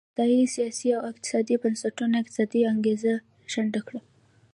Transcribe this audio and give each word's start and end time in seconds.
استبدادي 0.07 0.45
سیاسي 0.55 0.87
او 0.97 1.01
اقتصادي 1.11 1.55
بنسټونو 1.63 2.15
اقتصادي 2.23 2.59
انګېزه 2.73 3.13
شنډه 3.51 3.81
کړه. 3.87 4.01